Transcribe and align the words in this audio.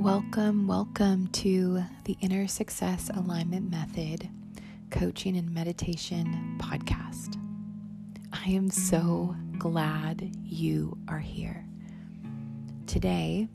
Welcome, 0.00 0.66
welcome 0.66 1.26
to 1.26 1.84
the 2.04 2.16
Inner 2.22 2.48
Success 2.48 3.10
Alignment 3.14 3.70
Method 3.70 4.30
Coaching 4.88 5.36
and 5.36 5.52
Meditation 5.52 6.56
Podcast. 6.58 7.38
I 8.32 8.48
am 8.48 8.70
so 8.70 9.36
glad 9.58 10.34
you 10.42 10.96
are 11.06 11.18
here. 11.18 11.66
Today, 12.86 13.46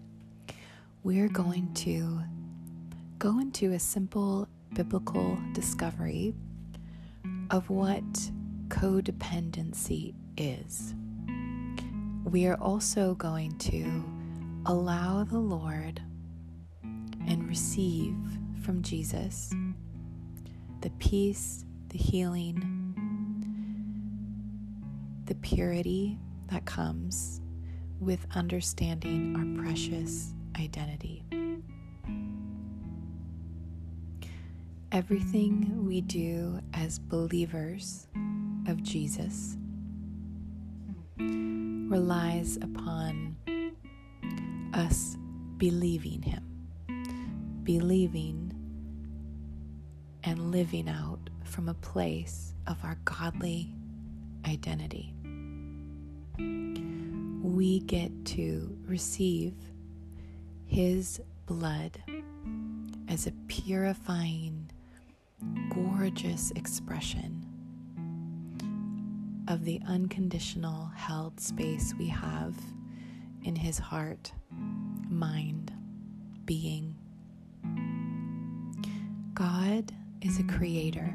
we're 1.03 1.29
going 1.29 1.73
to 1.73 2.19
go 3.17 3.39
into 3.39 3.71
a 3.71 3.79
simple 3.79 4.47
biblical 4.75 5.39
discovery 5.53 6.35
of 7.49 7.71
what 7.71 8.03
codependency 8.67 10.13
is. 10.37 10.93
We 12.23 12.45
are 12.45 12.57
also 12.61 13.15
going 13.15 13.57
to 13.57 14.05
allow 14.67 15.23
the 15.23 15.39
Lord 15.39 16.03
and 17.27 17.47
receive 17.47 18.15
from 18.61 18.81
Jesus 18.81 19.53
the 20.81 20.89
peace, 20.99 21.65
the 21.89 21.97
healing, 21.97 22.93
the 25.25 25.35
purity 25.35 26.17
that 26.47 26.65
comes 26.65 27.41
with 27.99 28.25
understanding 28.35 29.35
our 29.35 29.63
precious 29.63 30.33
identity. 30.59 31.23
Everything 34.91 35.85
we 35.85 36.01
do 36.01 36.59
as 36.73 36.99
believers 36.99 38.07
of 38.67 38.83
Jesus 38.83 39.57
relies 41.17 42.57
upon 42.57 43.35
us 44.73 45.17
believing 45.57 46.21
Him 46.21 46.54
believing 47.65 48.53
and 50.23 50.51
living 50.51 50.87
out 50.87 51.19
from 51.43 51.67
a 51.67 51.73
place 51.73 52.53
of 52.67 52.77
our 52.83 52.97
godly 53.05 53.73
identity. 54.47 55.13
We 56.37 57.79
get 57.81 58.25
to 58.25 58.77
receive 58.85 59.55
His 60.65 61.19
blood 61.47 62.01
as 63.07 63.27
a 63.27 63.31
purifying, 63.47 64.69
gorgeous 65.73 66.51
expression 66.51 67.45
of 69.47 69.63
the 69.65 69.81
unconditional 69.87 70.91
held 70.95 71.39
space 71.39 71.93
we 71.97 72.07
have 72.09 72.55
in 73.43 73.55
His 73.55 73.77
heart, 73.77 74.31
mind, 75.09 75.71
being, 76.45 76.94
God 79.35 79.91
is 80.21 80.39
a 80.39 80.43
creator. 80.43 81.13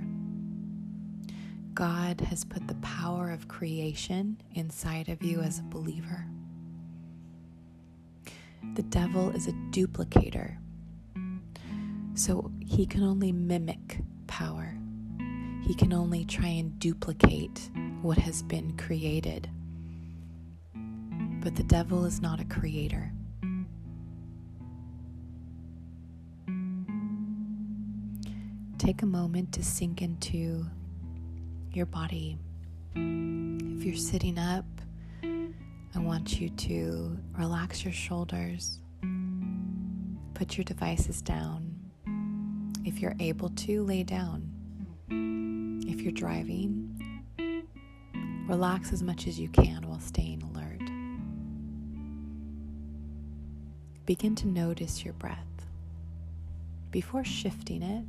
God 1.73 2.21
has 2.21 2.45
put 2.45 2.69
the 2.69 2.75
power 2.75 3.31
of 3.31 3.49
creation 3.49 4.39
inside 4.55 5.09
of 5.09 5.23
you 5.23 5.41
as 5.41 5.59
a 5.59 5.63
believer. 5.63 6.27
The 8.75 8.83
devil 8.83 9.31
is 9.31 9.49
a 9.49 9.53
duplicator, 9.71 10.59
so 12.13 12.53
he 12.61 12.85
can 12.85 13.03
only 13.03 13.33
mimic 13.33 14.01
power. 14.27 14.77
He 15.63 15.75
can 15.75 15.95
only 15.95 16.27
try 16.27 16.49
and 16.49 16.79
duplicate 16.79 17.71
what 18.03 18.19
has 18.19 18.43
been 18.43 18.77
created. 18.77 19.49
But 20.75 21.57
the 21.57 21.65
devil 21.65 22.05
is 22.05 22.21
not 22.21 22.39
a 22.39 22.45
creator. 22.45 23.15
Take 28.81 29.03
a 29.03 29.07
moment 29.07 29.53
to 29.53 29.63
sink 29.63 30.01
into 30.01 30.65
your 31.71 31.85
body. 31.85 32.39
If 32.95 33.85
you're 33.85 33.95
sitting 33.95 34.39
up, 34.39 34.65
I 35.23 35.99
want 35.99 36.41
you 36.41 36.49
to 36.49 37.19
relax 37.37 37.85
your 37.85 37.93
shoulders, 37.93 38.79
put 40.33 40.57
your 40.57 40.65
devices 40.65 41.21
down. 41.21 41.75
If 42.87 43.01
you're 43.01 43.17
able 43.21 43.51
to, 43.51 43.83
lay 43.83 44.03
down. 44.03 44.49
If 45.87 46.01
you're 46.01 46.11
driving, 46.11 47.23
relax 48.49 48.95
as 48.95 49.03
much 49.03 49.27
as 49.27 49.39
you 49.39 49.51
can 49.51 49.87
while 49.87 50.01
staying 50.01 50.43
alert. 50.43 50.81
Begin 54.07 54.35
to 54.37 54.47
notice 54.47 55.05
your 55.05 55.13
breath. 55.13 55.67
Before 56.91 57.25
shifting 57.25 57.83
it, 57.83 58.07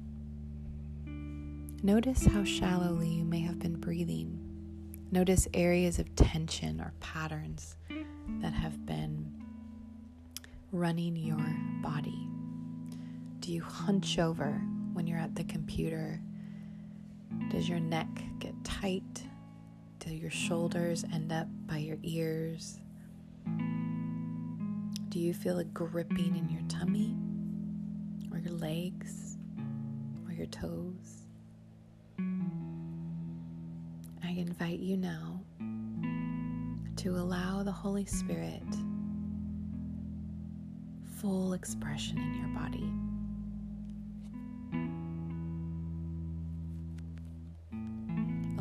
Notice 1.83 2.27
how 2.27 2.43
shallowly 2.43 3.07
you 3.07 3.23
may 3.23 3.39
have 3.39 3.57
been 3.57 3.75
breathing. 3.75 4.37
Notice 5.09 5.47
areas 5.51 5.97
of 5.97 6.13
tension 6.15 6.79
or 6.79 6.93
patterns 6.99 7.75
that 8.41 8.53
have 8.53 8.85
been 8.85 9.33
running 10.71 11.15
your 11.15 11.43
body. 11.81 12.27
Do 13.39 13.51
you 13.51 13.63
hunch 13.63 14.19
over 14.19 14.51
when 14.93 15.07
you're 15.07 15.17
at 15.17 15.33
the 15.33 15.43
computer? 15.45 16.21
Does 17.49 17.67
your 17.67 17.79
neck 17.79 18.09
get 18.37 18.53
tight? 18.63 19.23
Do 19.97 20.13
your 20.13 20.29
shoulders 20.29 21.03
end 21.11 21.31
up 21.31 21.47
by 21.65 21.77
your 21.77 21.97
ears? 22.03 22.79
Do 25.09 25.19
you 25.19 25.33
feel 25.33 25.57
a 25.57 25.63
gripping 25.63 26.37
in 26.37 26.47
your 26.47 26.61
tummy 26.69 27.15
or 28.31 28.37
your 28.37 28.53
legs 28.53 29.39
or 30.27 30.33
your 30.33 30.45
toes? 30.45 31.20
I 34.31 34.35
invite 34.35 34.79
you 34.79 34.95
now 34.95 35.41
to 36.95 37.17
allow 37.17 37.63
the 37.63 37.71
Holy 37.71 38.05
Spirit 38.05 38.63
full 41.19 41.51
expression 41.51 42.17
in 42.17 42.35
your 42.35 42.47
body. 42.55 42.89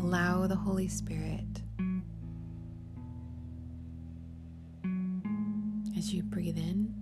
Allow 0.05 0.49
the 0.49 0.57
Holy 0.57 0.89
Spirit 0.89 1.63
as 5.97 6.13
you 6.13 6.25
breathe 6.25 6.59
in 6.59 6.93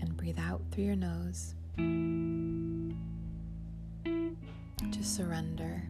and 0.00 0.16
breathe 0.16 0.38
out 0.38 0.62
through 0.70 0.84
your 0.84 0.96
nose 0.96 1.54
to 4.06 5.04
surrender 5.04 5.82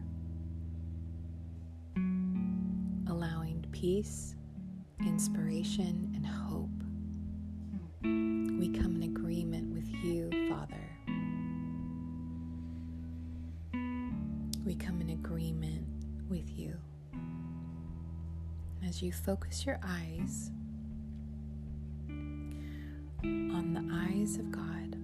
peace, 3.87 4.35
inspiration, 4.99 6.11
and 6.13 6.25
hope. 6.25 6.69
We 8.01 8.67
come 8.67 8.97
in 8.97 9.03
agreement 9.03 9.73
with 9.73 9.89
you, 10.03 10.29
Father. 10.49 10.75
We 14.65 14.75
come 14.75 14.99
in 14.99 15.11
agreement 15.11 15.87
with 16.27 16.49
you. 16.49 16.75
As 18.85 19.01
you 19.01 19.13
focus 19.13 19.65
your 19.65 19.79
eyes 19.81 20.51
on 22.09 23.73
the 23.73 23.87
eyes 23.89 24.35
of 24.35 24.51
God, 24.51 24.97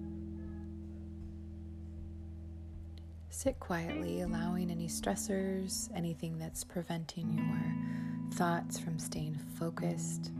sit 3.30 3.58
quietly, 3.60 4.20
allowing 4.20 4.70
any 4.70 4.88
stressors, 4.88 5.88
anything 5.96 6.36
that's 6.36 6.64
preventing 6.64 7.32
your 7.32 8.03
thoughts 8.34 8.80
from 8.80 8.98
staying 8.98 9.38
focused 9.60 10.32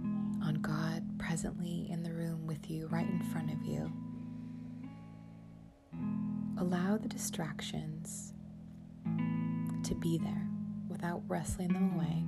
on 0.43 0.57
God 0.61 1.05
presently 1.17 1.87
in 1.89 2.03
the 2.03 2.13
room 2.13 2.45
with 2.45 2.69
you, 2.69 2.89
right 2.89 3.09
in 3.09 3.23
front 3.31 3.53
of 3.53 3.63
you. 3.63 3.93
Allow 6.59 6.97
the 6.97 7.07
distractions 7.07 8.33
to 9.85 9.95
be 9.95 10.19
there 10.19 10.49
without 10.89 11.23
wrestling 11.29 11.73
them 11.73 11.95
away. 11.95 12.25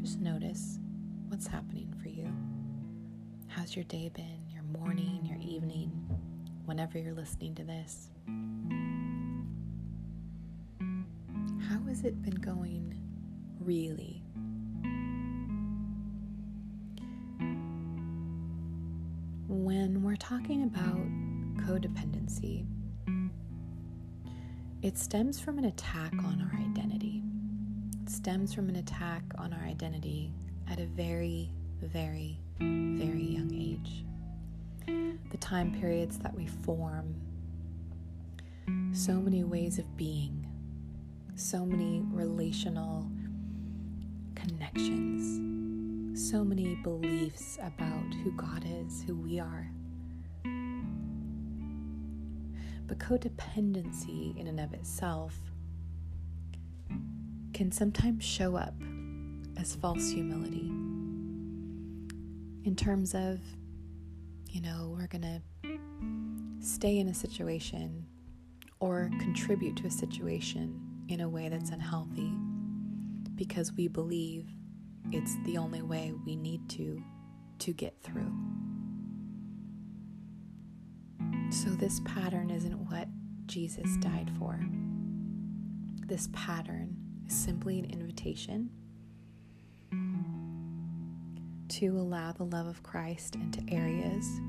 Just 0.00 0.20
notice 0.20 0.78
what's 1.26 1.48
happening 1.48 1.92
for 2.00 2.08
you. 2.08 2.32
How's 3.48 3.74
your 3.74 3.84
day 3.86 4.08
been, 4.08 4.46
your 4.50 4.62
morning, 4.62 5.20
your 5.24 5.38
evening, 5.38 5.90
whenever 6.64 6.96
you're 6.96 7.12
listening 7.12 7.56
to 7.56 7.64
this? 7.64 8.08
How 11.68 11.80
has 11.88 12.04
it 12.04 12.22
been 12.22 12.36
going 12.36 12.96
really? 13.58 14.22
When 19.64 20.02
we're 20.02 20.16
talking 20.16 20.64
about 20.64 20.98
codependency, 21.64 22.66
it 24.82 24.98
stems 24.98 25.38
from 25.38 25.56
an 25.58 25.66
attack 25.66 26.12
on 26.14 26.40
our 26.50 26.58
identity. 26.58 27.22
It 28.02 28.10
stems 28.10 28.52
from 28.52 28.68
an 28.68 28.76
attack 28.76 29.22
on 29.38 29.52
our 29.52 29.64
identity 29.64 30.32
at 30.68 30.80
a 30.80 30.86
very, 30.86 31.48
very, 31.80 32.40
very 32.58 33.22
young 33.22 33.50
age. 33.54 34.04
the 35.30 35.36
time 35.38 35.72
periods 35.72 36.18
that 36.18 36.34
we 36.34 36.46
form, 36.46 37.14
so 38.92 39.12
many 39.12 39.44
ways 39.44 39.78
of 39.78 39.96
being, 39.96 40.46
so 41.36 41.64
many 41.64 42.02
relational 42.10 43.06
connections, 44.34 45.40
so 46.14 46.44
many 46.44 46.74
beliefs 46.76 47.58
about 47.62 48.14
who 48.22 48.32
God 48.32 48.64
is, 48.66 49.02
who 49.06 49.14
we 49.14 49.40
are. 49.40 49.70
But 52.86 52.98
codependency, 52.98 54.36
in 54.38 54.46
and 54.46 54.60
of 54.60 54.74
itself, 54.74 55.34
can 57.54 57.72
sometimes 57.72 58.24
show 58.24 58.56
up 58.56 58.74
as 59.56 59.74
false 59.76 60.10
humility. 60.10 60.70
In 62.64 62.74
terms 62.76 63.14
of, 63.14 63.40
you 64.50 64.60
know, 64.60 64.94
we're 64.96 65.06
going 65.06 65.22
to 65.22 65.40
stay 66.60 66.98
in 66.98 67.08
a 67.08 67.14
situation 67.14 68.06
or 68.80 69.10
contribute 69.18 69.76
to 69.76 69.86
a 69.86 69.90
situation 69.90 70.78
in 71.08 71.22
a 71.22 71.28
way 71.28 71.48
that's 71.48 71.70
unhealthy 71.70 72.32
because 73.34 73.72
we 73.72 73.88
believe 73.88 74.46
it's 75.10 75.36
the 75.44 75.58
only 75.58 75.82
way 75.82 76.12
we 76.24 76.36
need 76.36 76.68
to 76.70 77.02
to 77.58 77.72
get 77.72 78.00
through. 78.02 78.32
So 81.50 81.68
this 81.70 82.00
pattern 82.04 82.50
isn't 82.50 82.90
what 82.90 83.08
Jesus 83.46 83.96
died 83.98 84.30
for. 84.38 84.58
This 86.06 86.28
pattern 86.32 86.96
is 87.26 87.34
simply 87.34 87.78
an 87.78 87.84
invitation 87.86 88.70
to 91.68 91.88
allow 91.88 92.32
the 92.32 92.44
love 92.44 92.66
of 92.66 92.82
Christ 92.82 93.34
into 93.34 93.62
areas 93.72 94.40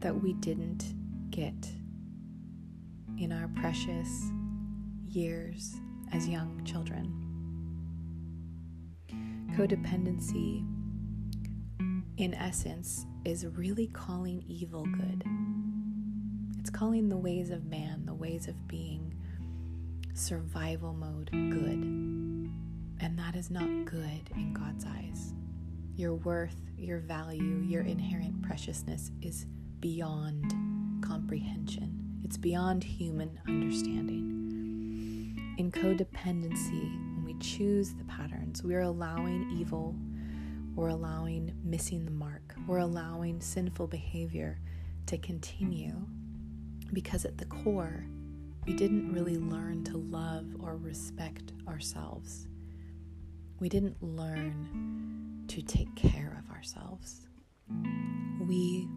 that 0.00 0.14
we 0.14 0.32
didn't 0.34 0.94
get 1.30 1.68
in 3.18 3.32
our 3.32 3.48
precious 3.48 4.30
years 5.06 5.74
as 6.12 6.28
young 6.28 6.64
children. 6.64 7.27
Codependency, 9.58 10.64
in 12.16 12.32
essence, 12.32 13.06
is 13.24 13.44
really 13.44 13.88
calling 13.88 14.44
evil 14.46 14.84
good. 14.84 15.24
It's 16.60 16.70
calling 16.70 17.08
the 17.08 17.16
ways 17.16 17.50
of 17.50 17.64
man, 17.64 18.06
the 18.06 18.14
ways 18.14 18.46
of 18.46 18.68
being, 18.68 19.16
survival 20.14 20.92
mode 20.92 21.28
good. 21.32 21.82
And 23.00 23.18
that 23.18 23.34
is 23.34 23.50
not 23.50 23.66
good 23.84 24.30
in 24.36 24.54
God's 24.54 24.84
eyes. 24.84 25.34
Your 25.96 26.14
worth, 26.14 26.60
your 26.76 27.00
value, 27.00 27.64
your 27.66 27.82
inherent 27.82 28.40
preciousness 28.42 29.10
is 29.22 29.46
beyond 29.80 30.54
comprehension, 31.02 32.20
it's 32.22 32.36
beyond 32.36 32.84
human 32.84 33.40
understanding. 33.48 34.36
In 35.58 35.72
codependency, 35.72 37.07
choose 37.40 37.94
the 37.94 38.04
patterns, 38.04 38.62
we 38.62 38.74
are 38.74 38.82
allowing 38.82 39.50
evil, 39.58 39.94
we're 40.74 40.88
allowing 40.88 41.52
missing 41.64 42.04
the 42.04 42.10
mark, 42.10 42.54
we're 42.66 42.78
allowing 42.78 43.40
sinful 43.40 43.86
behavior 43.86 44.58
to 45.06 45.18
continue 45.18 45.94
because 46.92 47.24
at 47.24 47.38
the 47.38 47.44
core, 47.46 48.06
we 48.66 48.72
didn't 48.74 49.12
really 49.12 49.38
learn 49.38 49.84
to 49.84 49.96
love 49.96 50.46
or 50.60 50.76
respect 50.76 51.52
ourselves. 51.66 52.46
We 53.60 53.68
didn't 53.68 54.02
learn 54.02 55.44
to 55.48 55.62
take 55.62 55.94
care 55.96 56.38
of 56.38 56.54
ourselves. 56.54 57.26
We 58.46 58.88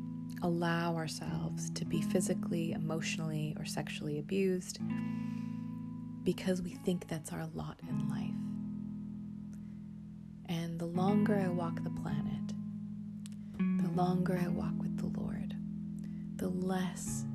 allow 0.43 0.95
ourselves 0.95 1.69
to 1.71 1.85
be 1.85 2.01
physically, 2.01 2.71
emotionally, 2.71 3.55
or 3.57 3.65
sexually 3.65 4.19
abused 4.19 4.79
because 6.23 6.61
we 6.61 6.71
think 6.71 7.07
that's 7.07 7.31
our 7.31 7.45
lot 7.53 7.79
in 7.87 8.09
life. 8.09 8.31
And 10.47 10.79
the 10.79 10.85
longer 10.85 11.39
I 11.43 11.49
walk 11.49 11.83
the 11.83 11.89
planet, 11.89 12.53
the 13.57 13.91
longer 13.91 14.39
I 14.43 14.47
walk 14.49 14.73
with 14.79 14.97
the 14.97 15.19
Lord, 15.19 15.55
the 16.35 16.49
less 16.49 17.25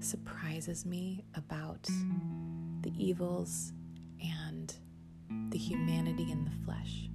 surprises 0.00 0.84
me 0.84 1.24
about 1.34 1.88
the 2.80 2.92
evils 2.96 3.72
and 4.20 4.74
the 5.50 5.58
humanity 5.58 6.30
in 6.30 6.44
the 6.44 6.64
flesh. 6.64 7.08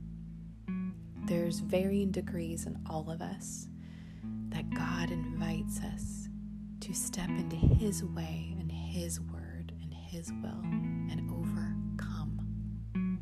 There's 1.25 1.59
varying 1.59 2.11
degrees 2.11 2.65
in 2.65 2.79
all 2.89 3.09
of 3.09 3.21
us 3.21 3.67
that 4.49 4.69
God 4.69 5.11
invites 5.11 5.81
us 5.81 6.29
to 6.81 6.93
step 6.93 7.29
into 7.29 7.55
His 7.55 8.03
way 8.03 8.55
and 8.59 8.71
His 8.71 9.19
and 9.19 9.36
His 10.07 10.31
will 10.41 10.61
and 10.63 11.29
overcome. 11.29 13.19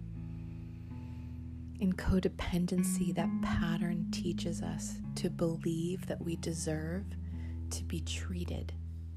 In 1.79 1.93
codependency, 1.93 3.13
that 3.15 3.29
pattern 3.41 4.07
teaches 4.11 4.61
us 4.61 4.93
to 5.15 5.31
believe 5.31 6.05
that 6.05 6.23
we 6.23 6.35
deserve 6.35 7.05
to 7.71 7.83
be 7.83 8.01
treated 8.01 8.71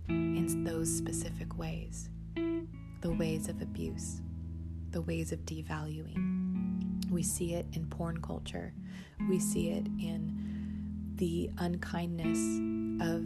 in 0.09 0.65
those 0.65 0.91
specific 0.91 1.59
ways 1.59 2.09
the 3.01 3.13
ways 3.13 3.49
of 3.49 3.61
abuse, 3.63 4.23
the 4.91 5.03
ways 5.03 5.31
of 5.31 5.39
devaluing. 5.45 7.09
We 7.11 7.23
see 7.23 7.55
it 7.55 7.67
in 7.75 7.87
porn 7.87 8.21
culture, 8.23 8.73
we 9.29 9.39
see 9.39 9.71
it 9.71 9.87
in 9.87 11.13
the 11.17 11.51
unkindness 11.59 12.39
of 13.07 13.23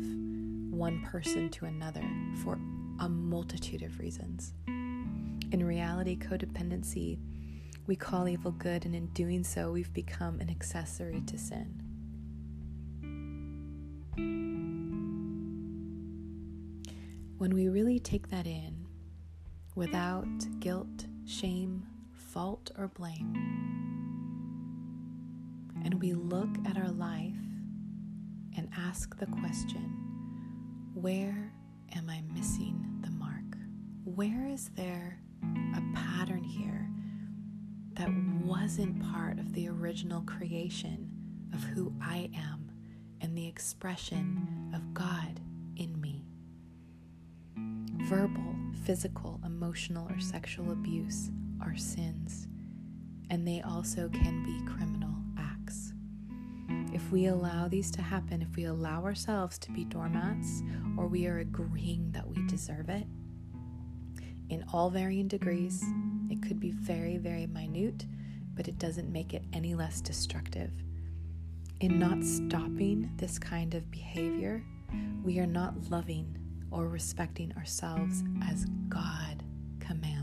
one 0.77 1.01
person 1.03 1.49
to 1.51 1.67
another 1.67 2.03
for 2.43 2.59
a 3.01 3.09
multitude 3.09 3.83
of 3.83 3.99
reasons. 3.99 4.53
In 4.67 5.65
reality, 5.65 6.17
codependency, 6.17 7.19
we 7.87 7.97
call 7.97 8.29
evil 8.29 8.53
good, 8.53 8.85
and 8.85 8.95
in 8.95 9.07
doing 9.09 9.45
so, 9.45 9.73
we've 9.73 9.93
become 9.93 10.41
an 10.41 10.49
accessory 10.49 11.21
to 11.27 11.37
sin. 11.37 11.83
When 17.39 17.55
we 17.55 17.69
really 17.69 17.99
take 17.99 18.29
that 18.29 18.47
in 18.47 18.87
without 19.75 20.61
guilt, 20.61 21.07
shame, 21.27 21.85
fault, 22.15 22.71
or 22.79 22.89
blame, 22.89 23.35
and 25.85 26.01
we 26.01 26.13
look 26.13 26.51
at 26.67 26.77
our 26.77 26.91
life 26.91 27.35
and 28.57 28.71
ask 28.77 29.19
the 29.19 29.27
question 29.27 29.97
where 30.95 31.53
am 31.95 32.09
I 32.09 32.23
missing 32.35 32.99
the 33.03 33.11
mark? 33.11 33.57
Where 34.05 34.47
is 34.47 34.71
there 34.75 35.19
a 35.77 35.83
pattern 35.95 36.45
here 36.45 36.89
that 37.95 38.11
wasn't 38.45 39.03
part 39.13 39.39
of 39.39 39.53
the 39.53 39.69
original 39.69 40.23
creation 40.23 41.11
of 41.53 41.63
who 41.63 41.93
I 42.01 42.31
am 42.35 42.71
and 43.21 43.37
the 43.37 43.47
expression 43.47 44.73
of 44.75 44.95
God 44.95 45.41
in 45.77 46.01
me? 46.01 46.25
Verbal, 48.07 48.57
physical, 48.85 49.41
emotional, 49.45 50.09
or 50.11 50.19
sexual 50.21 50.73
abuse 50.73 51.31
are 51.61 51.77
sins, 51.77 52.49
and 53.31 53.47
they 53.47 53.61
also 53.63 54.09
can 54.09 54.43
be 54.45 54.73
criminal 54.73 55.22
if 57.05 57.11
we 57.11 57.27
allow 57.27 57.69
these 57.69 57.91
to 57.91 58.03
happen, 58.03 58.43
if 58.43 58.55
we 58.57 58.65
allow 58.65 59.05
ourselves 59.05 59.59
to 59.59 59.73
be 59.73 59.85
doormats, 59.85 60.63
or 60.97 61.07
we 61.07 61.27
are 61.27 61.39
agreeing 61.39 62.11
that 62.13 62.27
we 62.29 62.47
deserve 62.47 62.89
it, 62.89 63.07
in 64.51 64.65
all 64.73 64.89
varying 64.89 65.27
degrees, 65.27 65.85
it 66.31 66.43
could 66.43 66.61
be 66.61 66.71
very, 66.71 67.17
very 67.17 67.47
minute, 67.47 68.07
but 68.55 68.69
it 68.69 68.79
doesn't 68.79 69.11
make 69.11 69.35
it 69.35 69.43
any 69.53 69.75
less 69.75 70.01
destructive. 70.01 70.71
In 71.81 71.99
not 71.99 72.23
stopping 72.23 73.11
this 73.17 73.39
kind 73.39 73.75
of 73.75 73.91
behavior, 73.91 74.63
we 75.25 75.41
are 75.41 75.47
not 75.47 75.91
loving 75.91 76.37
or 76.71 76.87
respecting 76.87 77.53
ourselves 77.57 78.23
as 78.45 78.67
God 78.89 79.43
commands 79.81 80.22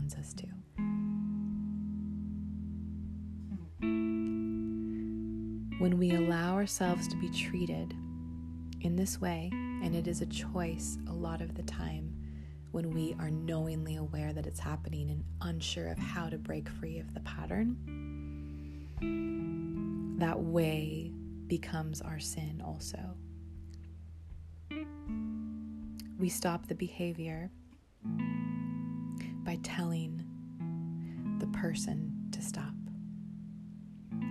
when 5.90 5.98
we 5.98 6.12
allow 6.12 6.54
ourselves 6.54 7.08
to 7.08 7.16
be 7.16 7.28
treated 7.30 7.92
in 8.82 8.94
this 8.94 9.20
way, 9.20 9.50
and 9.52 9.96
it 9.96 10.06
is 10.06 10.20
a 10.20 10.26
choice 10.26 10.96
a 11.08 11.12
lot 11.12 11.40
of 11.40 11.56
the 11.56 11.64
time 11.64 12.14
when 12.70 12.94
we 12.94 13.16
are 13.18 13.28
knowingly 13.28 13.96
aware 13.96 14.32
that 14.32 14.46
it's 14.46 14.60
happening 14.60 15.10
and 15.10 15.24
unsure 15.40 15.88
of 15.88 15.98
how 15.98 16.28
to 16.28 16.38
break 16.38 16.68
free 16.68 17.00
of 17.00 17.12
the 17.12 17.18
pattern, 17.22 17.76
that 20.20 20.38
way 20.38 21.10
becomes 21.48 22.00
our 22.00 22.20
sin 22.20 22.62
also. 22.64 23.16
We 26.20 26.28
stop 26.28 26.68
the 26.68 26.76
behavior 26.76 27.50
by 29.42 29.58
telling 29.64 30.24
the 31.40 31.48
person 31.48 32.28
to 32.30 32.40
stop. 32.40 32.74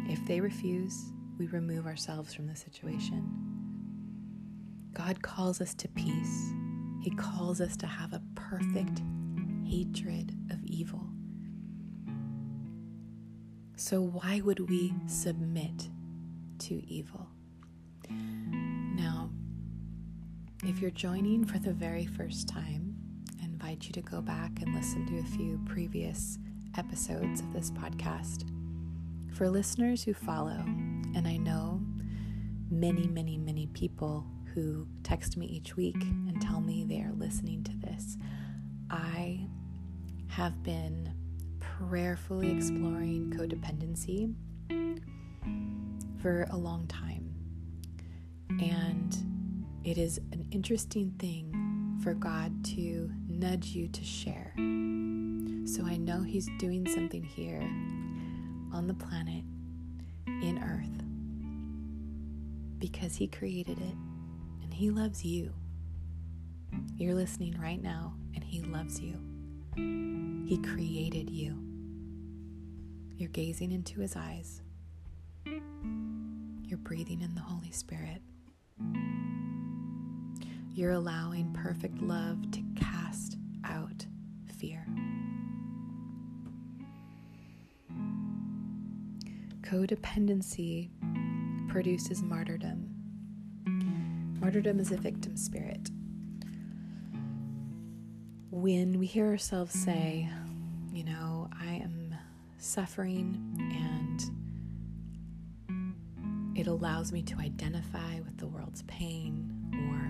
If 0.08 0.26
they 0.26 0.40
refuse, 0.40 1.12
we 1.40 1.48
remove 1.48 1.88
ourselves 1.88 2.34
from 2.34 2.48
the 2.48 2.56
situation. 2.56 3.26
God 4.94 5.22
calls 5.22 5.62
us 5.62 5.74
to 5.76 5.88
peace. 5.88 6.52
He 7.02 7.12
calls 7.12 7.62
us 7.62 7.78
to 7.78 7.88
have 7.88 8.12
a 8.12 8.22
perfect 8.36 9.02
hatred 9.66 10.36
of 10.52 10.64
evil. 10.66 11.08
So, 13.78 14.02
why 14.02 14.42
would 14.44 14.70
we 14.70 14.94
submit 15.08 15.90
to 16.60 16.86
evil? 16.86 17.28
Now, 18.10 19.30
if 20.66 20.82
you're 20.82 20.92
joining 20.92 21.46
for 21.46 21.60
the 21.60 21.72
very 21.72 22.06
first 22.06 22.50
time, 22.50 22.98
I 23.42 23.46
invite 23.46 23.86
you 23.86 23.94
to 23.94 24.02
go 24.02 24.20
back 24.20 24.52
and 24.62 24.76
listen 24.76 25.06
to 25.06 25.20
a 25.20 25.38
few 25.38 25.62
previous 25.66 26.38
episodes 26.78 27.40
of 27.40 27.54
this 27.54 27.72
podcast. 27.72 28.44
For 29.34 29.50
listeners 29.50 30.04
who 30.04 30.14
follow, 30.14 30.66
and 31.16 31.28
I 31.28 31.38
know 31.38 31.82
many, 32.70 33.08
many, 33.08 33.38
many 33.38 33.68
people 33.68 34.26
who 34.54 34.88
text 35.04 35.38
me 35.38 35.46
each 35.46 35.76
week 35.76 36.02
and 36.02 36.42
tell 36.42 36.62
me 36.62 36.84
they 36.84 37.02
are 37.02 37.14
listening 37.14 37.64
to 37.64 37.72
this, 37.78 38.18
I 38.90 39.48
have 40.28 40.64
been 40.64 41.14
prayerfully 41.60 42.52
exploring 42.56 43.34
codependency 43.36 44.34
for 46.22 46.48
a 46.52 46.58
long 46.58 46.88
time. 46.88 47.34
And 48.62 49.16
it 49.84 49.98
is 49.98 50.18
an 50.32 50.48
interesting 50.52 51.12
thing 51.20 52.00
for 52.04 52.14
God 52.14 52.64
to 52.66 53.10
nudge 53.28 53.68
you 53.68 53.88
to 53.88 54.04
share. 54.04 54.54
So 55.66 55.86
I 55.86 55.98
know 55.98 56.22
He's 56.24 56.50
doing 56.58 56.88
something 56.88 57.24
here 57.24 57.62
on 58.74 58.88
the 58.88 58.94
planet, 58.94 59.44
in 60.42 60.60
Earth, 60.64 60.99
because 62.80 63.16
He 63.16 63.28
created 63.28 63.78
it 63.80 63.96
and 64.64 64.74
He 64.74 64.90
loves 64.90 65.24
you. 65.24 65.54
You're 66.96 67.16
listening 67.16 67.60
right 67.60 67.82
now, 67.82 68.14
and 68.36 68.44
He 68.44 68.62
loves 68.62 69.00
you. 69.00 69.20
He 69.76 70.58
created 70.58 71.30
you. 71.30 71.58
You're 73.16 73.30
gazing 73.30 73.72
into 73.72 74.02
His 74.02 74.16
eyes. 74.16 74.62
You're 75.46 76.78
breathing 76.78 77.22
in 77.22 77.34
the 77.36 77.42
Holy 77.42 77.72
Spirit. 77.72 78.22
You're 80.74 80.92
allowing 80.92 81.52
perfect 81.54 82.02
love 82.02 82.52
to 82.52 82.62
cast 82.76 83.38
out 83.64 84.06
fear. 84.60 84.86
Codependency 89.62 90.90
produces 91.70 92.22
martyrdom. 92.24 92.90
Martyrdom 94.42 94.80
is 94.80 94.92
a 94.92 94.98
victim 94.98 95.38
spirit. 95.38 95.90
When 98.50 98.98
we 98.98 99.06
hear 99.06 99.28
ourselves 99.28 99.74
say, 99.74 100.28
you 100.92 101.04
know, 101.04 101.48
I 101.62 101.76
am 101.76 102.16
suffering 102.58 103.38
and 103.78 104.20
it 106.58 106.68
allows 106.68 107.12
me 107.12 107.22
to 107.22 107.38
identify 107.38 108.20
with 108.22 108.38
the 108.38 108.48
world's 108.48 108.82
pain, 108.84 109.54
or, 109.72 110.02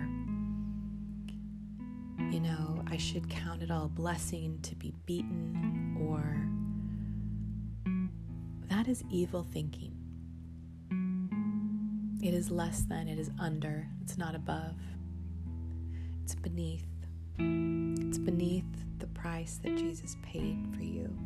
you 2.32 2.40
know, 2.40 2.82
I 2.88 2.98
should 2.98 3.30
count 3.30 3.62
it 3.62 3.70
all 3.70 3.86
a 3.86 3.90
blessing 3.90 4.60
to 4.64 4.76
be 4.76 4.94
beaten, 5.06 5.98
or 6.10 6.48
that 8.70 8.88
is 8.88 9.04
evil 9.12 9.46
thinking. 9.52 9.99
It 12.22 12.34
is 12.34 12.52
less 12.52 12.82
than, 12.82 13.08
it 13.08 13.18
is 13.18 13.32
under, 13.40 13.88
it's 14.02 14.18
not 14.18 14.36
above, 14.36 14.76
it's 16.24 16.36
beneath. 16.36 16.86
It's 17.38 18.18
beneath 18.18 18.66
the 18.98 19.08
price 19.08 19.60
that 19.64 19.78
Jesus 19.78 20.18
paid 20.22 20.68
for 20.76 20.84
you. 20.84 21.18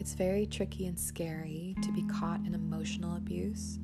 It's 0.00 0.14
very 0.14 0.46
tricky 0.46 0.86
and 0.86 0.98
scary 0.98 1.76
to 1.82 1.92
be 1.92 2.02
caught 2.04 2.40
in 2.40 2.54
emotional 2.54 3.16
abuse. 3.16 3.78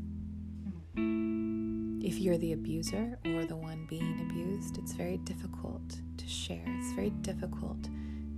If 0.96 2.18
you're 2.18 2.38
the 2.38 2.54
abuser 2.54 3.18
or 3.24 3.44
the 3.44 3.56
one 3.56 3.86
being 3.88 4.28
abused, 4.28 4.78
it's 4.78 4.92
very 4.92 5.18
difficult 5.18 6.00
to 6.16 6.26
share. 6.26 6.64
It's 6.66 6.92
very 6.94 7.10
difficult 7.10 7.88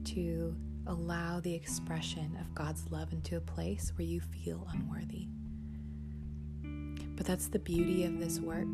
to 0.05 0.55
allow 0.87 1.41
the 1.41 1.55
expression 1.55 2.37
of 2.41 2.55
God's 2.55 2.91
love 2.91 3.13
into 3.13 3.37
a 3.37 3.41
place 3.41 3.93
where 3.97 4.07
you 4.07 4.21
feel 4.21 4.67
unworthy. 4.73 5.29
But 7.17 7.27
that's 7.27 7.49
the 7.49 7.59
beauty 7.59 8.05
of 8.05 8.19
this 8.19 8.41
work. 8.41 8.69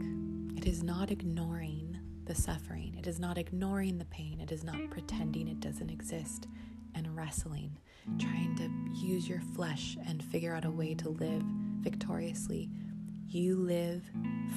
It 0.57 0.67
is 0.67 0.83
not 0.83 1.11
ignoring 1.11 1.99
the 2.25 2.35
suffering, 2.35 2.95
it 2.99 3.07
is 3.07 3.19
not 3.19 3.38
ignoring 3.38 3.99
the 3.99 4.05
pain, 4.07 4.40
it 4.40 4.52
is 4.52 4.62
not 4.62 4.90
pretending 4.90 5.49
it 5.49 5.61
doesn't 5.61 5.90
exist 5.90 6.47
and 6.95 7.17
wrestling, 7.17 7.79
trying 8.19 8.57
to 8.57 9.07
use 9.07 9.29
your 9.29 9.40
flesh 9.55 9.97
and 10.07 10.23
figure 10.23 10.55
out 10.55 10.64
a 10.64 10.71
way 10.71 10.95
to 10.95 11.09
live 11.09 11.43
victoriously. 11.81 12.71
You 13.29 13.57
live 13.57 14.02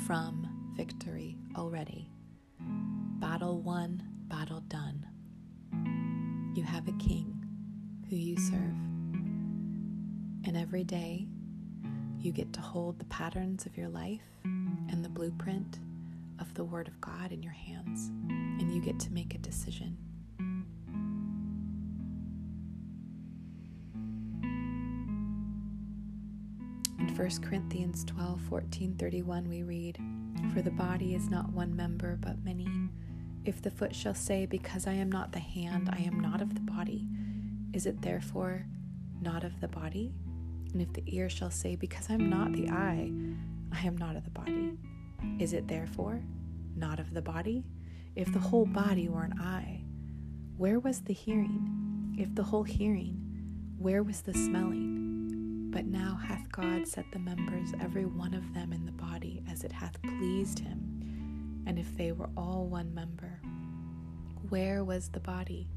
from 0.06 0.74
victory 0.76 1.38
already. 1.56 2.10
Battle 2.60 3.62
won, 3.62 4.04
battle 4.28 4.62
done. 4.62 5.06
You 6.56 6.64
have 6.64 6.88
a 6.88 6.94
king 6.94 7.33
who 8.14 8.20
you 8.20 8.38
serve. 8.38 8.78
And 10.46 10.56
every 10.56 10.84
day, 10.84 11.26
you 12.20 12.32
get 12.32 12.54
to 12.54 12.62
hold 12.62 13.00
the 13.00 13.06
patterns 13.06 13.66
of 13.66 13.76
your 13.76 13.90
life 13.90 14.22
and 14.44 15.04
the 15.04 15.10
blueprint 15.10 15.80
of 16.38 16.54
the 16.54 16.64
Word 16.64 16.88
of 16.88 17.02
God 17.02 17.32
in 17.32 17.42
your 17.42 17.54
hands, 17.54 18.12
and 18.30 18.72
you 18.72 18.80
get 18.82 19.00
to 19.00 19.12
make 19.12 19.34
a 19.34 19.40
decision. 19.40 19.98
In 27.00 27.16
1 27.18 27.42
Corinthians 27.42 28.04
12 28.06 28.42
14 28.42 28.96
31, 28.96 29.50
we 29.50 29.64
read, 29.64 29.98
For 30.54 30.62
the 30.62 30.70
body 30.70 31.16
is 31.16 31.32
not 31.32 31.52
one 31.52 31.76
member, 31.76 32.20
but 32.22 32.44
many. 32.44 32.68
If 33.44 33.64
the 33.64 33.72
foot 33.72 33.96
shall 33.96 34.14
say, 34.14 34.46
Because 34.46 34.86
I 34.86 34.94
am 34.94 35.12
not 35.12 35.32
the 35.32 35.40
hand, 35.40 35.90
I 35.92 36.04
am 36.04 36.20
not 36.20 36.44
of 36.44 36.54
the 36.54 36.62
body, 36.62 37.08
is 37.74 37.86
it 37.88 38.02
therefore 38.02 38.66
not 39.22 39.44
of 39.44 39.60
the 39.60 39.68
body? 39.68 40.14
And 40.72 40.82
if 40.82 40.94
the 40.94 41.04
ear 41.08 41.30
shall 41.30 41.52
say, 41.52 41.76
Because 41.76 42.10
I 42.10 42.14
am 42.14 42.30
not 42.30 42.54
the 42.54 42.70
eye, 42.70 43.12
I 43.72 43.86
am 43.86 43.98
not 43.98 44.16
of 44.16 44.24
the 44.24 44.32
body, 44.32 44.78
is 45.40 45.54
it 45.54 45.68
therefore 45.68 46.22
not 46.76 47.00
of 47.00 47.14
the 47.14 47.22
body? 47.22 47.66
If 48.16 48.32
the 48.32 48.40
whole 48.40 48.66
body 48.66 49.10
were 49.10 49.24
an 49.24 49.40
eye, 49.40 49.82
where 50.58 50.80
was 50.80 51.02
the 51.02 51.14
hearing? 51.14 52.16
If 52.18 52.36
the 52.36 52.44
whole 52.44 52.64
hearing, 52.64 53.20
where 53.80 54.04
was 54.04 54.22
the 54.22 54.34
smelling? 54.34 55.70
But 55.72 55.86
now 55.86 56.16
hath 56.16 56.52
God 56.52 56.88
set 56.88 57.06
the 57.12 57.18
members, 57.18 57.74
every 57.82 58.06
one 58.06 58.36
of 58.36 58.54
them, 58.54 58.72
in 58.72 58.86
the 58.86 58.92
body 58.92 59.42
as 59.50 59.64
it 59.64 59.72
hath 59.72 60.00
pleased 60.04 60.60
him. 60.60 61.64
And 61.66 61.80
if 61.80 61.98
they 61.98 62.12
were 62.12 62.30
all 62.38 62.68
one 62.68 62.94
member, 62.94 63.42
where 64.50 64.84
was 64.84 65.10
the 65.10 65.20
body? 65.20 65.70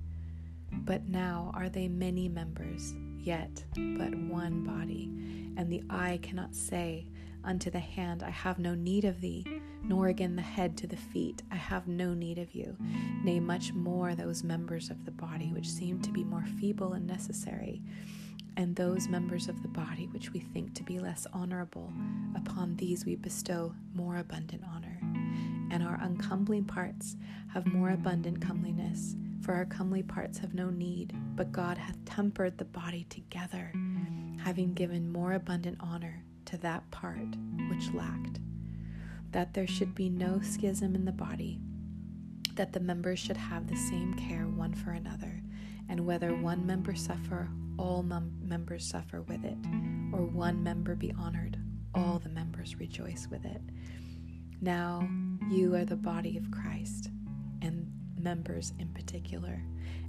But 0.73 1.09
now 1.09 1.51
are 1.55 1.69
they 1.69 1.89
many 1.89 2.29
members, 2.29 2.95
yet 3.19 3.65
but 3.75 4.15
one 4.15 4.63
body. 4.65 5.11
And 5.57 5.71
the 5.71 5.83
eye 5.89 6.19
cannot 6.23 6.55
say 6.55 7.07
unto 7.45 7.71
the 7.71 7.79
hand, 7.81 8.23
I 8.23 8.31
have 8.31 8.59
no 8.59 8.75
need 8.75 9.05
of 9.05 9.21
thee, 9.21 9.47
nor 9.83 10.09
again 10.09 10.37
the 10.37 10.43
head 10.43 10.77
to 10.79 10.87
the 10.87 10.97
feet, 10.97 11.43
I 11.51 11.57
have 11.57 11.87
no 11.87 12.13
need 12.13 12.39
of 12.39 12.55
you. 12.55 12.77
Nay, 13.23 13.39
much 13.39 13.73
more 13.73 14.15
those 14.15 14.43
members 14.43 14.91
of 14.91 15.05
the 15.05 15.13
body 15.13 15.53
which 15.53 15.71
seem 15.71 16.01
to 16.03 16.11
be 16.11 16.25
more 16.25 16.45
feeble 16.61 16.95
and 16.95 17.07
necessary, 17.07 17.83
and 18.57 18.75
those 18.75 19.07
members 19.09 19.49
of 19.49 19.63
the 19.63 19.69
body 19.69 20.09
which 20.09 20.33
we 20.33 20.41
think 20.41 20.75
to 20.75 20.83
be 20.83 20.99
less 20.99 21.27
honorable, 21.33 21.93
upon 22.35 22.77
these 22.77 23.05
we 23.05 23.15
bestow 23.15 23.73
more 23.95 24.17
abundant 24.17 24.65
honor. 24.75 24.99
And 25.71 25.83
our 25.83 25.99
uncomeling 25.99 26.67
parts 26.67 27.17
have 27.53 27.67
more 27.67 27.91
abundant 27.91 28.41
comeliness 28.41 29.15
for 29.47 29.55
our 29.55 29.65
comely 29.65 30.03
parts 30.03 30.39
have 30.39 30.55
no 30.55 30.71
need, 30.71 31.15
but 31.37 31.53
God 31.53 31.79
hath 31.79 32.05
tempered 32.05 32.59
the 32.59 32.65
body 32.65 33.07
together, 33.09 33.73
having 34.43 34.75
given 34.75 35.13
more 35.13 35.35
abundant 35.35 35.77
honor 35.79 36.25
to 36.47 36.57
that 36.59 36.91
part 36.91 37.29
which 37.71 37.95
lacked, 37.95 38.41
that 39.31 39.55
there 39.55 39.69
should 39.69 39.95
be 39.95 40.09
no 40.09 40.41
schism 40.41 40.97
in 40.97 41.05
the 41.05 41.13
body, 41.13 41.61
that 42.57 42.73
the 42.73 42.81
members 42.81 43.21
should 43.21 43.37
have 43.37 43.69
the 43.69 43.77
same 43.77 44.15
care 44.15 44.49
one 44.49 44.75
for 44.75 44.91
another, 44.91 45.41
and 45.89 46.05
whether 46.05 46.35
one 46.35 46.67
member 46.67 46.97
suffer, 46.97 47.49
all 47.79 48.03
mem- 48.03 48.37
members 48.43 48.85
suffer 48.85 49.23
with 49.23 49.45
it, 49.45 49.59
or 50.13 50.25
one 50.25 50.61
member 50.61 50.97
be 50.97 51.15
honored, 51.17 51.57
all 51.95 52.19
the 52.19 52.29
members 52.29 52.81
rejoice 52.81 53.29
with 53.31 53.45
it. 53.45 53.63
Now 54.61 55.09
you 55.49 55.77
are 55.77 55.85
the 55.85 55.95
body 55.95 56.37
of 56.37 56.51
Christ 56.51 57.11
members 58.27 58.73
in 58.81 58.89
particular. 58.89 59.63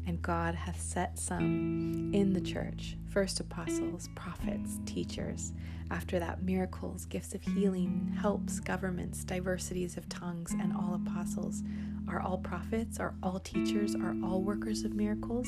And 0.08 0.20
God 0.24 0.56
hath 0.56 0.82
set 0.82 1.20
some 1.20 2.12
in 2.16 2.34
the 2.34 2.42
church 2.42 2.98
first 3.12 3.40
apostles, 3.40 4.10
prophets, 4.16 4.80
teachers. 4.88 5.54
After 5.92 6.18
that, 6.18 6.42
miracles, 6.42 7.06
gifts 7.06 7.36
of 7.36 7.44
healing, 7.44 8.18
helps, 8.20 8.60
governments, 8.60 9.24
diversities 9.24 9.98
of 9.98 10.10
tongues, 10.10 10.54
and 10.54 10.74
all 10.76 10.96
apostles. 10.96 11.62
Are 12.08 12.20
all 12.20 12.40
prophets? 12.40 13.00
Are 13.00 13.14
all 13.22 13.40
teachers? 13.40 13.94
Are 13.94 14.16
all 14.24 14.42
workers 14.42 14.84
of 14.84 14.96
miracles? 14.96 15.48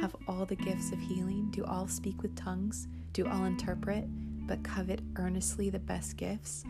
Have 0.00 0.16
all 0.26 0.44
the 0.44 0.56
gifts 0.56 0.90
of 0.90 0.98
healing? 0.98 1.50
Do 1.52 1.64
all 1.66 1.86
speak 1.86 2.20
with 2.22 2.34
tongues? 2.34 2.88
Do 3.12 3.28
all 3.28 3.44
interpret? 3.44 4.06
But 4.48 4.64
covet 4.64 5.02
earnestly 5.14 5.70
the 5.70 5.78
best 5.78 6.16
gifts? 6.16 6.64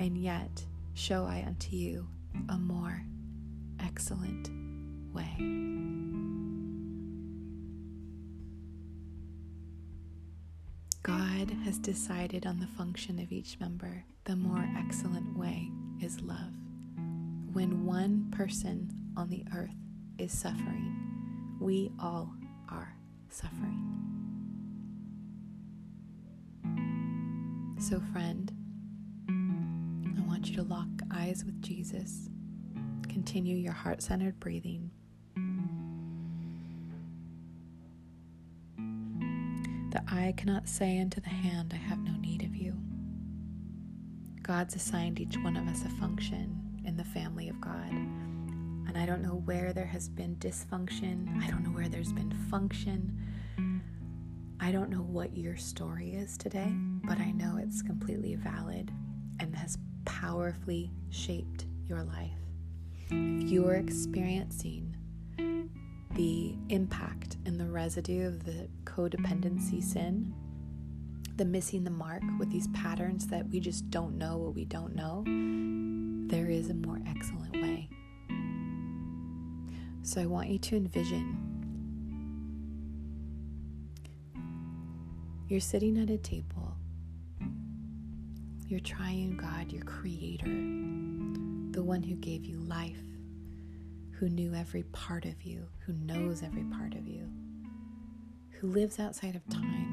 And 0.00 0.18
yet 0.18 0.64
show 0.94 1.24
I 1.24 1.44
unto 1.46 1.76
you 1.76 2.08
a 2.48 2.58
more 2.58 3.04
excellent 3.78 4.61
way. 5.12 5.36
God 11.02 11.50
has 11.64 11.78
decided 11.78 12.46
on 12.46 12.60
the 12.60 12.66
function 12.66 13.18
of 13.18 13.32
each 13.32 13.58
member. 13.58 14.04
The 14.24 14.36
more 14.36 14.64
excellent 14.78 15.36
way 15.36 15.68
is 16.00 16.20
love. 16.20 16.52
When 17.52 17.84
one 17.84 18.30
person 18.30 18.90
on 19.16 19.28
the 19.28 19.44
earth 19.54 19.74
is 20.18 20.32
suffering, 20.32 21.56
we 21.60 21.90
all 22.00 22.32
are 22.68 22.94
suffering. 23.30 23.78
So, 27.78 28.00
friend, 28.12 28.52
I 30.16 30.26
want 30.28 30.48
you 30.48 30.56
to 30.56 30.62
lock 30.62 30.86
eyes 31.12 31.44
with 31.44 31.60
Jesus. 31.60 32.30
Continue 33.08 33.56
your 33.56 33.72
heart 33.72 34.02
centered 34.02 34.38
breathing. 34.38 34.90
The 39.92 40.02
eye 40.08 40.32
cannot 40.38 40.68
say 40.70 40.98
unto 41.02 41.20
the 41.20 41.28
hand, 41.28 41.72
I 41.74 41.76
have 41.76 41.98
no 41.98 42.16
need 42.18 42.44
of 42.44 42.56
you. 42.56 42.74
God's 44.42 44.74
assigned 44.74 45.20
each 45.20 45.36
one 45.36 45.54
of 45.54 45.68
us 45.68 45.84
a 45.84 45.90
function 46.00 46.80
in 46.86 46.96
the 46.96 47.04
family 47.04 47.50
of 47.50 47.60
God. 47.60 47.90
And 47.90 48.96
I 48.96 49.04
don't 49.04 49.20
know 49.20 49.42
where 49.44 49.74
there 49.74 49.84
has 49.84 50.08
been 50.08 50.36
dysfunction. 50.36 51.38
I 51.42 51.50
don't 51.50 51.62
know 51.62 51.72
where 51.72 51.90
there's 51.90 52.12
been 52.14 52.32
function. 52.50 53.18
I 54.60 54.72
don't 54.72 54.88
know 54.88 55.02
what 55.02 55.36
your 55.36 55.58
story 55.58 56.14
is 56.14 56.38
today, 56.38 56.72
but 57.04 57.18
I 57.18 57.30
know 57.32 57.58
it's 57.62 57.82
completely 57.82 58.34
valid 58.36 58.90
and 59.40 59.54
has 59.54 59.76
powerfully 60.06 60.90
shaped 61.10 61.66
your 61.86 62.02
life. 62.02 62.30
If 63.10 63.50
you 63.50 63.68
are 63.68 63.74
experiencing 63.74 64.96
the 66.14 66.54
impact 66.68 67.36
and 67.44 67.58
the 67.60 67.66
residue 67.66 68.26
of 68.26 68.44
the 68.44 68.68
codependency 68.96 69.82
sin, 69.82 70.34
the 71.36 71.44
missing 71.44 71.84
the 71.84 71.90
mark 71.90 72.22
with 72.38 72.50
these 72.50 72.68
patterns 72.68 73.26
that 73.28 73.48
we 73.48 73.60
just 73.60 73.88
don't 73.90 74.18
know 74.18 74.36
what 74.36 74.54
we 74.54 74.64
don't 74.64 74.94
know, 74.94 75.24
there 76.28 76.50
is 76.50 76.70
a 76.70 76.74
more 76.74 77.00
excellent 77.06 77.52
way. 77.54 77.88
So 80.02 80.20
I 80.20 80.26
want 80.26 80.48
you 80.48 80.58
to 80.58 80.76
envision 80.76 81.38
you're 85.48 85.60
sitting 85.60 85.98
at 85.98 86.10
a 86.10 86.18
table, 86.18 86.76
you're 88.66 88.80
trying 88.80 89.36
God, 89.36 89.70
your 89.72 89.84
creator, 89.84 90.46
the 90.46 91.82
one 91.82 92.02
who 92.02 92.14
gave 92.16 92.44
you 92.44 92.58
life 92.58 92.96
who 94.22 94.28
knew 94.28 94.54
every 94.54 94.84
part 94.84 95.24
of 95.24 95.42
you, 95.42 95.66
who 95.84 95.92
knows 95.94 96.44
every 96.44 96.62
part 96.64 96.94
of 96.94 97.08
you, 97.08 97.28
who 98.62 98.68
lives 98.68 99.00
outside 99.00 99.34
of 99.34 99.46
time. 99.48 99.88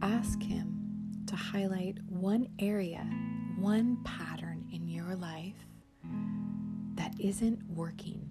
Ask 0.00 0.42
Him 0.42 1.22
to 1.26 1.36
highlight 1.36 1.98
one 2.08 2.48
area, 2.58 3.06
one 3.58 3.98
pattern 4.04 4.64
in 4.72 4.88
your 4.88 5.14
life 5.14 5.66
that 6.94 7.12
isn't 7.20 7.62
working 7.68 8.26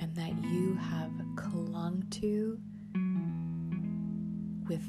and 0.00 0.12
that 0.16 0.32
you 0.42 0.74
have 0.74 1.12
clung 1.36 2.04
to 2.10 2.58
with 4.68 4.82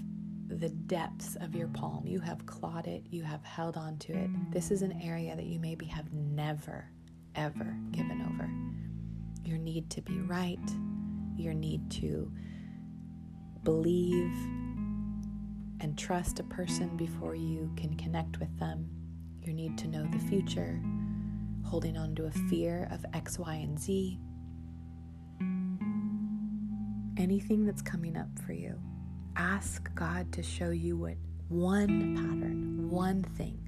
the 0.48 0.70
depths 0.70 1.36
of 1.36 1.54
your 1.56 1.68
palm. 1.68 2.08
You 2.08 2.20
have 2.20 2.44
clawed 2.48 2.88
it, 2.88 3.06
you 3.12 3.22
have 3.22 3.44
held 3.44 3.78
on 3.78 4.00
to 4.00 4.14
it. 4.14 4.52
This 4.52 4.72
is 4.72 4.82
an 4.82 5.00
area 5.04 5.36
that 5.36 5.46
you 5.46 5.60
maybe 5.60 5.86
have 5.86 6.12
never 6.12 6.90
ever 7.36 7.78
given 7.92 8.24
over. 8.28 8.50
Your 9.48 9.60
need 9.60 9.92
to 9.92 10.02
be 10.02 10.20
right, 10.22 10.60
your 11.38 11.54
need 11.54 11.90
to 11.92 12.32
believe 13.64 14.34
and 15.80 15.98
trust 15.98 16.40
a 16.40 16.44
person 16.44 16.96
before 16.96 17.36
you 17.36 17.72
can 17.76 17.96
connect 17.96 18.40
with 18.40 18.58
them, 18.60 18.90
your 19.42 19.54
need 19.54 19.78
to 19.78 19.88
know 19.88 20.06
the 20.12 20.20
future, 20.20 20.82
holding 21.66 21.98
on 21.98 22.16
to 22.16 22.26
a 22.26 22.32
fear 22.50 22.88
of 22.92 23.06
X, 23.14 23.38
Y, 23.38 23.56
and 23.56 23.80
Z. 23.80 24.20
Anything 27.18 27.66
that's 27.66 27.82
coming 27.82 28.18
up 28.18 28.28
for 28.46 28.54
you, 28.54 28.80
ask 29.36 29.94
God 29.96 30.32
to 30.34 30.44
show 30.44 30.70
you 30.70 30.98
what 30.98 31.18
one 31.50 32.16
pattern, 32.16 32.90
one 32.90 33.24
thing 33.24 33.60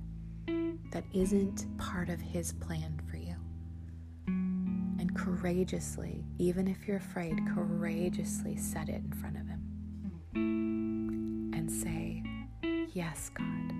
that 0.92 1.04
isn't 1.14 1.66
part 1.78 2.10
of 2.10 2.22
His 2.22 2.54
plan 2.54 3.00
for 3.10 3.15
courageously, 5.26 6.24
even 6.38 6.68
if 6.68 6.88
you're 6.88 6.98
afraid, 6.98 7.40
courageously 7.54 8.56
set 8.56 8.90
it 8.90 9.02
in 9.04 9.12
front 9.12 9.38
of 9.38 9.48
Him 9.48 9.62
and 11.54 11.72
say, 11.72 12.22
Yes, 12.94 13.32
God. 13.34 13.74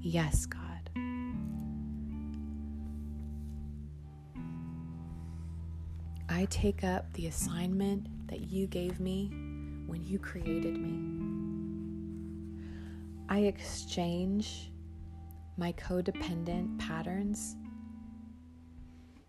Yes, 0.00 0.46
God. 0.46 0.62
I 6.28 6.46
take 6.46 6.82
up 6.82 7.12
the 7.12 7.26
assignment 7.26 8.06
that 8.28 8.50
you 8.50 8.66
gave 8.66 8.98
me 8.98 9.28
when 9.86 10.02
you 10.02 10.18
created 10.18 10.78
me. 10.78 12.64
I 13.28 13.40
exchange 13.40 14.72
my 15.58 15.72
codependent 15.72 16.78
patterns 16.78 17.56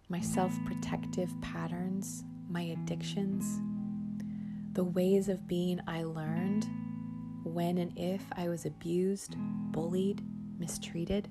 my 0.09 0.21
self 0.21 0.53
protective 0.65 1.29
patterns, 1.41 2.23
my 2.49 2.61
addictions, 2.61 3.61
the 4.73 4.83
ways 4.83 5.27
of 5.27 5.47
being 5.47 5.81
I 5.87 6.03
learned 6.03 6.67
when 7.43 7.77
and 7.77 7.91
if 7.97 8.21
I 8.33 8.47
was 8.49 8.65
abused, 8.65 9.35
bullied, 9.71 10.23
mistreated. 10.57 11.29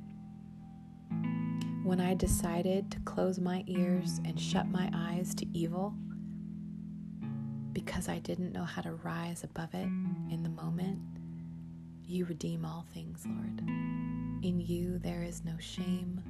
When 1.84 2.00
I 2.00 2.14
decided 2.14 2.90
to 2.90 3.00
close 3.00 3.38
my 3.38 3.62
ears 3.66 4.20
and 4.24 4.40
shut 4.40 4.66
my 4.68 4.90
eyes 4.92 5.34
to 5.36 5.46
evil 5.56 5.94
because 7.72 8.08
I 8.08 8.18
didn't 8.18 8.52
know 8.52 8.64
how 8.64 8.82
to 8.82 8.94
rise 8.94 9.44
above 9.44 9.72
it 9.74 9.86
in 10.30 10.42
the 10.42 10.48
moment, 10.48 10.98
you 12.04 12.24
redeem 12.24 12.64
all 12.64 12.86
things, 12.92 13.24
Lord. 13.26 13.60
In 14.42 14.60
you 14.60 14.98
there 14.98 15.22
is 15.22 15.44
no 15.44 15.56
shame, 15.58 16.20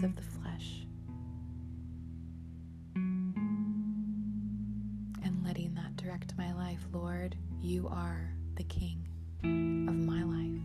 of 0.00 0.16
the 0.16 0.22
flesh 0.22 0.86
and 5.22 5.44
letting 5.44 5.74
that 5.74 5.94
direct 5.96 6.32
my 6.38 6.50
life. 6.54 6.80
Lord, 6.92 7.36
you 7.60 7.88
are 7.88 8.32
the 8.54 8.64
King 8.64 9.06
of 9.44 9.94
my 9.94 10.22
life. 10.22 10.62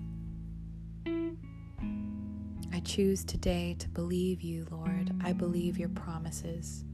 I 2.74 2.80
choose 2.80 3.26
today 3.26 3.76
to 3.80 3.90
believe 3.90 4.42
you, 4.42 4.66
Lord. 4.72 5.12
I 5.22 5.34
believe 5.34 5.78
your 5.78 5.90
promises. 5.90 6.86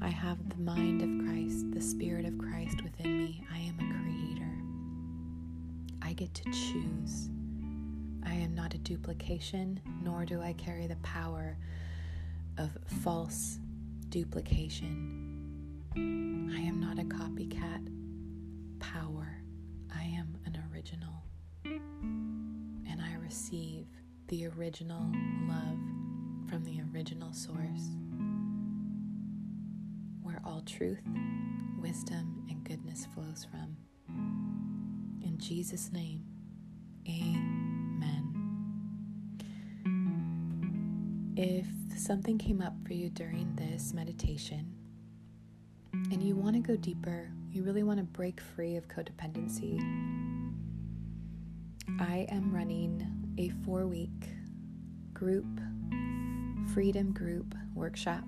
I 0.00 0.08
have 0.08 0.48
the 0.48 0.56
mind 0.56 1.02
of 1.02 1.26
Christ, 1.26 1.72
the 1.72 1.80
Spirit 1.80 2.26
of 2.26 2.38
Christ 2.38 2.80
within 2.84 3.18
me. 3.18 3.44
I 3.52 3.58
am 3.58 3.74
a 3.74 3.88
creator. 3.98 4.52
I 6.00 6.12
get 6.12 6.32
to 6.34 6.44
choose. 6.44 7.28
I 8.24 8.34
am 8.34 8.54
not 8.54 8.74
a 8.74 8.78
duplication, 8.78 9.80
nor 10.02 10.24
do 10.24 10.40
I 10.40 10.52
carry 10.54 10.86
the 10.86 10.96
power 10.96 11.56
of 12.58 12.70
false 13.02 13.58
duplication. 14.08 15.86
I 15.96 16.60
am 16.60 16.80
not 16.80 16.98
a 16.98 17.04
copycat 17.04 17.88
power. 18.78 19.42
I 19.94 20.02
am 20.02 20.36
an 20.46 20.62
original. 20.72 21.22
And 21.64 23.00
I 23.00 23.14
receive 23.22 23.86
the 24.28 24.46
original 24.48 25.02
love 25.48 25.78
from 26.48 26.64
the 26.64 26.80
original 26.92 27.32
source. 27.32 27.88
Where 30.22 30.40
all 30.44 30.62
truth, 30.62 31.02
wisdom, 31.80 32.44
and 32.48 32.62
goodness 32.64 33.06
flows 33.14 33.46
from. 33.50 33.76
In 35.22 35.38
Jesus' 35.38 35.90
name, 35.92 36.24
amen. 37.08 37.59
If 41.42 41.66
something 41.96 42.36
came 42.36 42.60
up 42.60 42.74
for 42.86 42.92
you 42.92 43.08
during 43.08 43.56
this 43.56 43.94
meditation 43.94 44.74
and 45.94 46.22
you 46.22 46.36
want 46.36 46.54
to 46.54 46.60
go 46.60 46.76
deeper, 46.76 47.30
you 47.50 47.62
really 47.62 47.82
want 47.82 47.98
to 47.98 48.04
break 48.04 48.42
free 48.42 48.76
of 48.76 48.86
codependency, 48.88 49.78
I 51.98 52.26
am 52.30 52.54
running 52.54 53.06
a 53.38 53.48
four 53.64 53.86
week 53.86 54.28
group, 55.14 55.46
freedom 56.74 57.10
group 57.14 57.54
workshop. 57.74 58.24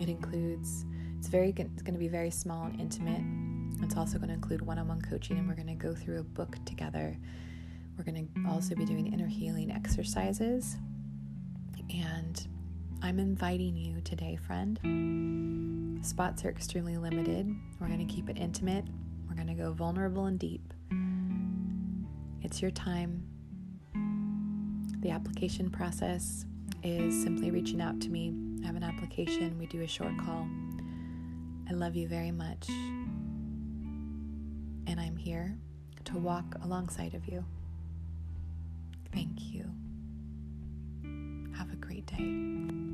It 0.00 0.08
includes, 0.08 0.86
it's 1.18 1.28
very 1.28 1.50
it's 1.50 1.82
going 1.82 1.92
to 1.92 2.00
be 2.00 2.08
very 2.08 2.30
small 2.30 2.64
and 2.64 2.80
intimate. 2.80 3.84
It's 3.84 3.98
also 3.98 4.16
going 4.16 4.28
to 4.28 4.34
include 4.34 4.62
one 4.62 4.78
on 4.78 4.88
one 4.88 5.02
coaching, 5.02 5.36
and 5.36 5.46
we're 5.46 5.56
going 5.56 5.66
to 5.66 5.74
go 5.74 5.94
through 5.94 6.20
a 6.20 6.24
book 6.24 6.56
together. 6.64 7.18
We're 7.98 8.04
going 8.04 8.30
to 8.34 8.50
also 8.50 8.74
be 8.74 8.86
doing 8.86 9.12
inner 9.12 9.26
healing 9.26 9.70
exercises. 9.70 10.78
And 11.90 12.46
I'm 13.02 13.18
inviting 13.18 13.76
you 13.76 14.00
today, 14.00 14.36
friend. 14.36 16.04
Spots 16.04 16.44
are 16.44 16.50
extremely 16.50 16.96
limited. 16.96 17.54
We're 17.80 17.88
going 17.88 18.06
to 18.06 18.12
keep 18.12 18.28
it 18.28 18.36
intimate. 18.38 18.84
We're 19.28 19.34
going 19.34 19.48
to 19.48 19.54
go 19.54 19.72
vulnerable 19.72 20.26
and 20.26 20.38
deep. 20.38 20.72
It's 22.42 22.62
your 22.62 22.70
time. 22.70 23.26
The 25.00 25.10
application 25.10 25.70
process 25.70 26.44
is 26.82 27.20
simply 27.22 27.50
reaching 27.50 27.80
out 27.80 28.00
to 28.00 28.10
me. 28.10 28.34
I 28.62 28.66
have 28.66 28.76
an 28.76 28.82
application, 28.82 29.58
we 29.58 29.66
do 29.66 29.82
a 29.82 29.86
short 29.86 30.16
call. 30.18 30.46
I 31.68 31.72
love 31.72 31.96
you 31.96 32.08
very 32.08 32.30
much. 32.30 32.68
And 34.88 35.00
I'm 35.00 35.16
here 35.16 35.56
to 36.04 36.18
walk 36.18 36.56
alongside 36.62 37.14
of 37.14 37.26
you. 37.26 37.44
Thank 39.12 39.52
you. 39.52 39.70
Have 41.58 41.72
a 41.72 41.76
great 41.76 42.04
day. 42.06 42.85